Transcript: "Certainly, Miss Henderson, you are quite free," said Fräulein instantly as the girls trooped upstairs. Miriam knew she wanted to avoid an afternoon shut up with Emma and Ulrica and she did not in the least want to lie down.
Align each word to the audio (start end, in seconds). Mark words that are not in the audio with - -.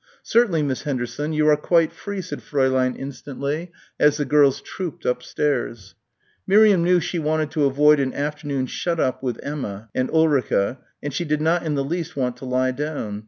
"Certainly, 0.23 0.63
Miss 0.63 0.81
Henderson, 0.81 1.31
you 1.31 1.47
are 1.47 1.55
quite 1.55 1.93
free," 1.93 2.21
said 2.23 2.39
Fräulein 2.39 2.97
instantly 2.97 3.71
as 3.99 4.17
the 4.17 4.25
girls 4.25 4.59
trooped 4.59 5.05
upstairs. 5.05 5.93
Miriam 6.47 6.83
knew 6.83 6.99
she 6.99 7.19
wanted 7.19 7.51
to 7.51 7.65
avoid 7.65 7.99
an 7.99 8.11
afternoon 8.11 8.65
shut 8.65 8.99
up 8.99 9.21
with 9.21 9.39
Emma 9.43 9.89
and 9.93 10.09
Ulrica 10.09 10.79
and 11.03 11.13
she 11.13 11.23
did 11.23 11.39
not 11.39 11.61
in 11.63 11.75
the 11.75 11.83
least 11.85 12.15
want 12.17 12.35
to 12.37 12.45
lie 12.45 12.71
down. 12.71 13.19